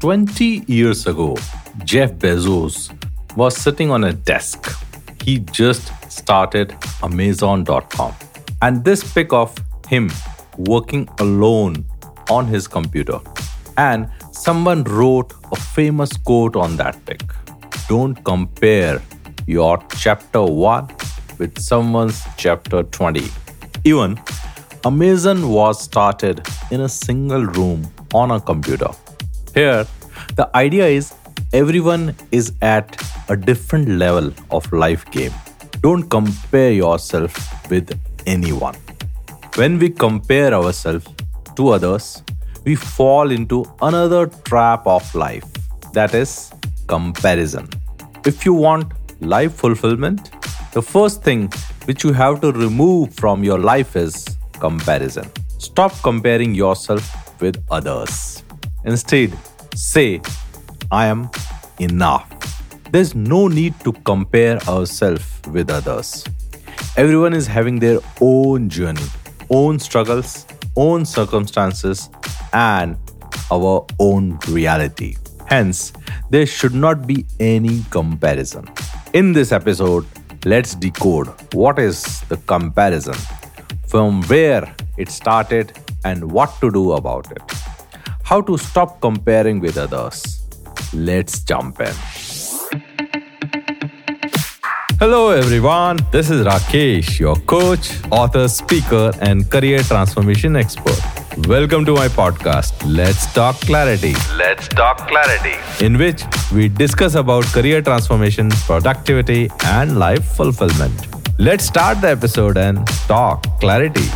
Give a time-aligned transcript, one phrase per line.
[0.00, 1.36] 20 years ago,
[1.84, 2.90] Jeff Bezos
[3.36, 4.70] was sitting on a desk.
[5.22, 8.14] He just started Amazon.com.
[8.62, 9.54] And this pic of
[9.88, 10.10] him
[10.56, 11.84] working alone
[12.30, 13.20] on his computer.
[13.76, 17.20] And someone wrote a famous quote on that pic
[17.86, 19.02] Don't compare
[19.46, 20.88] your chapter 1
[21.38, 23.28] with someone's chapter 20.
[23.84, 24.18] Even
[24.82, 26.40] Amazon was started
[26.70, 28.88] in a single room on a computer.
[29.54, 29.84] Here,
[30.36, 31.12] the idea is
[31.52, 32.96] everyone is at
[33.28, 35.32] a different level of life game.
[35.80, 37.34] Don't compare yourself
[37.68, 38.76] with anyone.
[39.56, 41.06] When we compare ourselves
[41.56, 42.22] to others,
[42.64, 45.44] we fall into another trap of life
[45.94, 46.52] that is
[46.86, 47.68] comparison.
[48.24, 50.30] If you want life fulfillment,
[50.72, 51.50] the first thing
[51.86, 55.28] which you have to remove from your life is comparison.
[55.58, 58.29] Stop comparing yourself with others.
[58.84, 59.36] Instead,
[59.74, 60.20] say,
[60.90, 61.30] I am
[61.78, 62.28] enough.
[62.90, 66.24] There's no need to compare ourselves with others.
[66.96, 69.06] Everyone is having their own journey,
[69.48, 72.10] own struggles, own circumstances,
[72.52, 72.96] and
[73.52, 75.16] our own reality.
[75.46, 75.92] Hence,
[76.30, 78.68] there should not be any comparison.
[79.12, 80.06] In this episode,
[80.44, 83.14] let's decode what is the comparison,
[83.86, 87.59] from where it started, and what to do about it.
[88.30, 90.46] How to stop comparing with others.
[90.94, 91.94] Let's jump in.
[95.00, 95.98] Hello, everyone.
[96.12, 101.00] This is Rakesh, your coach, author, speaker, and career transformation expert.
[101.48, 104.14] Welcome to my podcast, Let's Talk Clarity.
[104.36, 106.22] Let's Talk Clarity, in which
[106.52, 111.08] we discuss about career transformation, productivity, and life fulfillment.
[111.40, 114.08] Let's start the episode and talk clarity.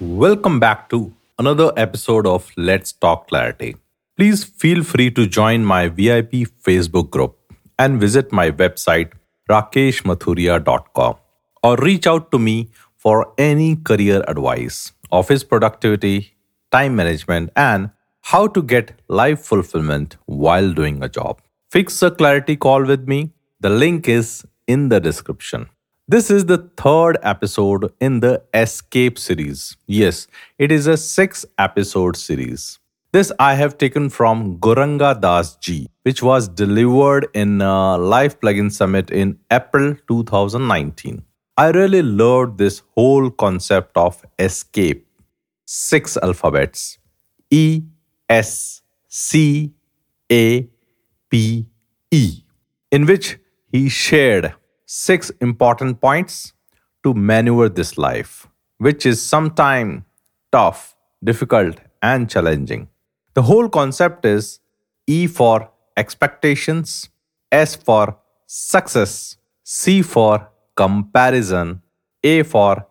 [0.00, 3.76] Welcome back to another episode of Let's Talk Clarity.
[4.16, 7.36] Please feel free to join my VIP Facebook group
[7.78, 9.12] and visit my website
[9.50, 11.16] rakeshmathuria.com
[11.62, 16.34] or reach out to me for any career advice, office productivity,
[16.72, 17.90] time management, and
[18.22, 21.40] how to get life fulfillment while doing a job.
[21.70, 23.32] Fix a clarity call with me.
[23.60, 25.68] The link is in the description.
[26.08, 29.76] This is the third episode in the Escape series.
[29.88, 32.78] Yes, it is a six episode series.
[33.10, 38.70] This I have taken from Gauranga Das ji, which was delivered in uh, Life Plugin
[38.70, 41.24] Summit in April 2019.
[41.56, 45.04] I really loved this whole concept of escape.
[45.64, 46.98] Six alphabets
[47.50, 47.82] E,
[48.28, 49.72] S, C,
[50.30, 50.68] A,
[51.30, 51.66] P,
[52.12, 52.44] E,
[52.92, 53.40] in which
[53.72, 54.54] he shared
[54.86, 56.52] six important points
[57.02, 58.48] to maneuver this life,
[58.78, 60.02] which is sometimes
[60.52, 62.88] tough, difficult, and challenging.
[63.34, 64.60] The whole concept is
[65.06, 67.10] E for expectations,
[67.52, 68.16] S for
[68.46, 71.82] success, C for comparison,
[72.22, 72.86] A for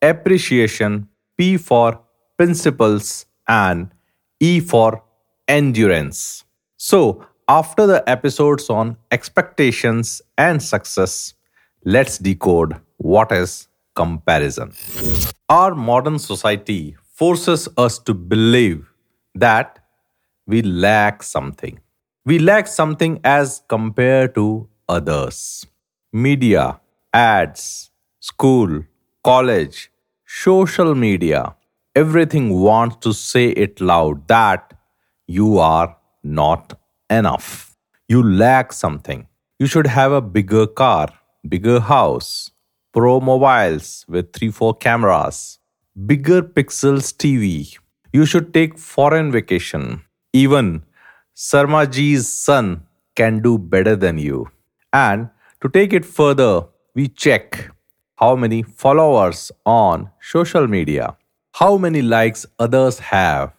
[0.00, 2.00] appreciation, P for
[2.36, 3.90] principles, and
[4.38, 5.02] E for
[5.48, 6.44] endurance.
[6.76, 11.34] So, after the episodes on expectations and success,
[11.84, 14.72] let's decode what is comparison.
[15.48, 18.92] Our modern society forces us to believe
[19.34, 19.78] that
[20.46, 21.80] we lack something.
[22.24, 25.66] We lack something as compared to others.
[26.12, 26.80] Media,
[27.12, 28.84] ads, school,
[29.24, 29.90] college,
[30.26, 31.54] social media,
[31.94, 34.74] everything wants to say it loud that
[35.26, 37.76] you are not enough.
[38.08, 39.26] You lack something.
[39.58, 41.08] You should have a bigger car,
[41.48, 42.50] bigger house,
[42.92, 45.58] pro mobiles with 3 4 cameras,
[46.06, 47.76] bigger pixels TV.
[48.12, 50.02] You should take foreign vacation,
[50.32, 50.82] even
[51.36, 54.50] Sharmaji's son can do better than you.
[54.92, 55.30] And
[55.62, 57.70] to take it further, we check
[58.16, 61.16] how many followers on social media,
[61.54, 63.52] how many likes others have,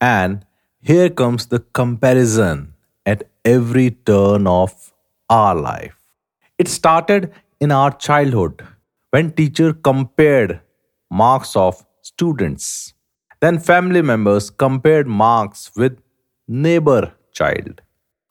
[0.00, 0.44] and
[0.82, 2.74] here comes the comparison
[3.06, 4.92] at every turn of
[5.30, 6.01] our life.
[6.62, 8.62] It started in our childhood
[9.10, 10.60] when teacher compared
[11.10, 12.94] marks of students.
[13.40, 15.98] Then family members compared marks with
[16.46, 17.80] neighbor child.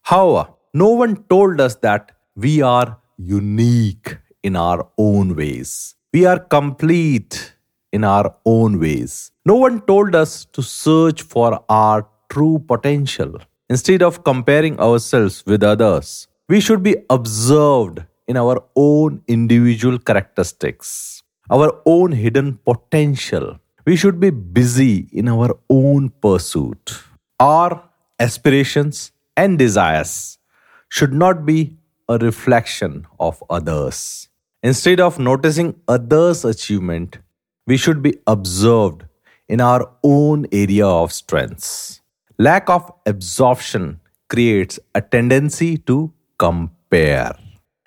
[0.03, 5.95] However, no one told us that we are unique in our own ways.
[6.13, 7.55] We are complete
[7.91, 9.31] in our own ways.
[9.45, 13.33] No one told us to search for our true potential.
[13.69, 21.23] Instead of comparing ourselves with others, we should be observed in our own individual characteristics,
[21.49, 23.59] our own hidden potential.
[23.85, 26.93] We should be busy in our own pursuit.
[27.39, 27.83] Our
[28.19, 30.37] aspirations, and desires
[30.89, 31.77] should not be
[32.07, 34.29] a reflection of others.
[34.61, 37.17] Instead of noticing others' achievement,
[37.65, 39.05] we should be observed
[39.47, 42.01] in our own area of strengths.
[42.37, 47.33] Lack of absorption creates a tendency to compare.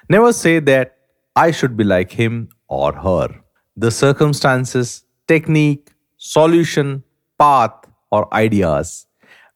[0.09, 0.97] Never say that
[1.35, 3.29] I should be like him or her.
[3.77, 7.03] The circumstances, technique, solution,
[7.39, 7.73] path,
[8.11, 9.07] or ideas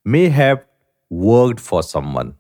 [0.04, 0.64] may have
[1.10, 2.34] worked for someone,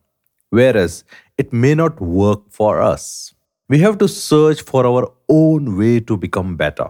[0.50, 1.04] whereas
[1.36, 3.34] it may not work for us.
[3.68, 6.88] We have to search for our own way to become better.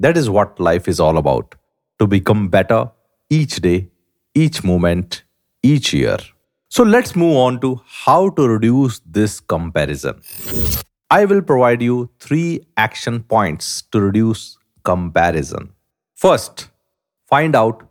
[0.00, 1.54] That is what life is all about
[1.98, 2.90] to become better
[3.30, 3.88] each day,
[4.34, 5.22] each moment,
[5.62, 6.18] each year.
[6.76, 10.20] So let's move on to how to reduce this comparison.
[11.10, 15.70] I will provide you three action points to reduce comparison.
[16.14, 16.68] First,
[17.26, 17.88] find out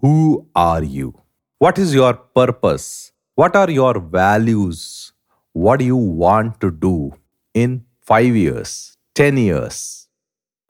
[0.00, 1.20] who are you?
[1.58, 3.10] What is your purpose?
[3.34, 5.12] What are your values?
[5.52, 7.14] What do you want to do
[7.54, 10.06] in 5 years, 10 years?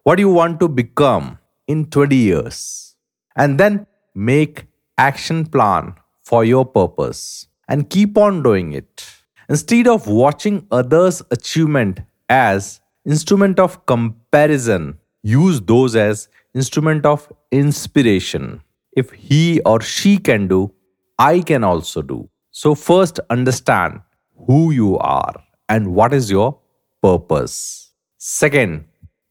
[0.05, 2.97] What do you want to become in 20 years?
[3.37, 4.65] And then make
[4.97, 9.05] action plan for your purpose and keep on doing it.
[9.49, 18.61] Instead of watching others' achievement as instrument of comparison, use those as instrument of inspiration.
[18.93, 20.73] If he or she can do,
[21.19, 22.29] I can also do.
[22.50, 24.00] So first understand
[24.47, 25.35] who you are
[25.69, 26.59] and what is your
[27.03, 27.93] purpose.
[28.19, 28.85] Second,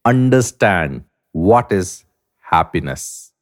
[0.04, 2.04] understand what is
[2.40, 3.32] happiness.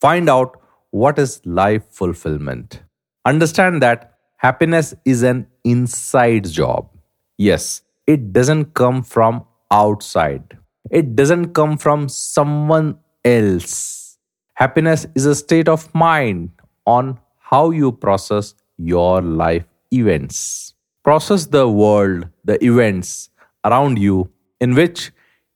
[0.00, 0.60] Find out
[0.90, 2.82] what is life fulfillment.
[3.24, 4.09] Understand that
[4.40, 6.88] happiness is an inside job.
[7.36, 10.56] Yes, it doesn't come from outside,
[10.90, 14.16] it doesn't come from someone else.
[14.54, 16.50] Happiness is a state of mind
[16.86, 20.74] on how you process your life events.
[21.04, 23.28] Process the world, the events
[23.64, 25.12] around you in which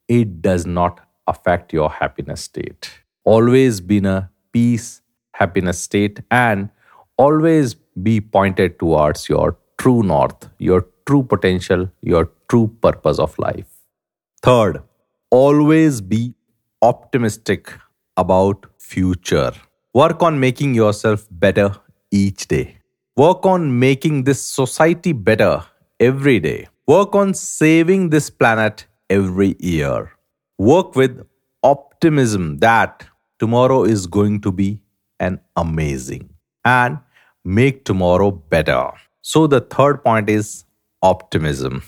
[0.08, 2.90] it does not affect your happiness state.
[3.24, 5.00] Always be in a peace,
[5.32, 6.70] happiness state, and
[7.16, 13.66] always be pointed towards your true north, your true potential, your true purpose of life.
[14.42, 14.82] Third,
[15.30, 16.34] always be
[16.82, 17.72] optimistic
[18.16, 19.52] about future.
[19.94, 21.76] Work on making yourself better
[22.10, 22.78] each day.
[23.16, 25.64] Work on making this society better
[26.00, 26.68] every day.
[26.86, 30.12] Work on saving this planet every year.
[30.58, 31.26] Work with
[31.62, 33.06] optimism that
[33.38, 34.80] tomorrow is going to be
[35.20, 36.28] an amazing
[36.64, 36.98] and
[37.44, 38.90] make tomorrow better.
[39.22, 40.64] So, the third point is
[41.02, 41.82] optimism.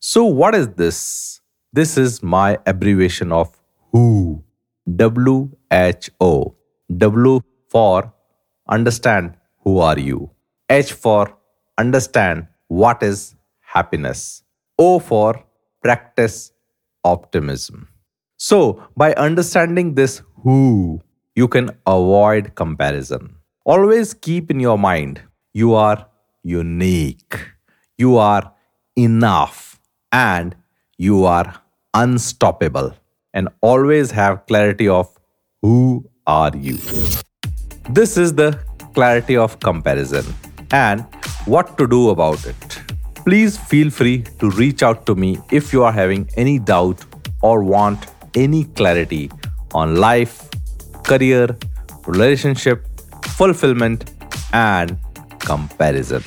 [0.00, 1.40] So, what is this?
[1.72, 3.56] This is my abbreviation of
[3.92, 4.44] WHO.
[4.96, 6.54] W H O.
[6.96, 8.12] W for
[8.68, 9.34] understand
[9.64, 10.30] who are you.
[10.70, 11.36] H for
[11.76, 14.42] understand what is happiness.
[14.78, 15.44] O for
[15.82, 16.52] practice
[17.04, 17.88] optimism.
[18.36, 21.00] So, by understanding this who,
[21.34, 23.37] you can avoid comparison.
[23.72, 25.20] Always keep in your mind
[25.52, 26.06] you are
[26.42, 27.36] unique,
[27.98, 28.54] you are
[28.96, 29.78] enough,
[30.10, 30.56] and
[30.96, 31.54] you are
[31.92, 32.94] unstoppable.
[33.34, 35.14] And always have clarity of
[35.60, 36.78] who are you.
[37.90, 38.58] This is the
[38.94, 40.24] clarity of comparison
[40.70, 41.04] and
[41.44, 42.80] what to do about it.
[43.16, 47.04] Please feel free to reach out to me if you are having any doubt
[47.42, 49.30] or want any clarity
[49.74, 50.48] on life,
[51.04, 51.54] career,
[52.06, 52.87] relationship,
[53.36, 54.10] fulfillment,
[54.52, 54.96] and
[55.38, 56.22] comparison.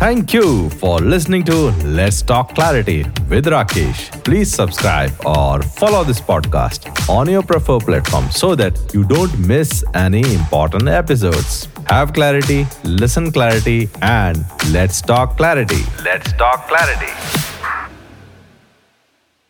[0.00, 4.24] Thank you for listening to Let's Talk Clarity with Rakesh.
[4.24, 9.84] Please subscribe or follow this podcast on your preferred platform so that you don't miss
[9.92, 11.68] any important episodes.
[11.88, 15.84] Have clarity, listen clarity, and let's talk clarity.
[16.02, 17.49] Let's talk clarity.